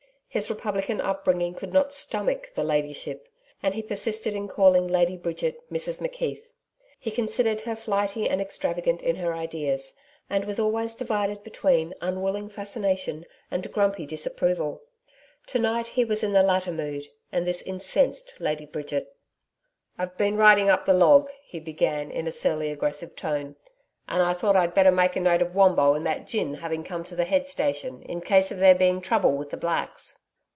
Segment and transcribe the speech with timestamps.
[0.33, 3.27] His republican upbringing could not stomach the 'Ladyship,'
[3.61, 6.51] and he persisted in calling Lady Bridget Mrs McKeith.
[6.97, 9.93] He considered her flighty and extravagant in her ideas,
[10.29, 14.81] and was always divided between unwilling fascination and grumpy disapproval.
[15.47, 19.13] To night he was in the latter mood and this incensed Lady Bridget.
[19.99, 23.57] 'I've been writing up the log,' he began in a surly, aggressive tone,
[24.07, 27.03] 'and I thought I'd better make a note of Wombo and that gin having come
[27.03, 30.17] to the head station, in case of there being trouble with the Blacks.'